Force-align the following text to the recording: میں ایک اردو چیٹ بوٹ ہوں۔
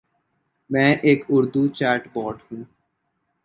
میں 0.69 0.95
ایک 1.03 1.23
اردو 1.29 1.67
چیٹ 1.67 2.07
بوٹ 2.13 2.37
ہوں۔ 2.41 2.63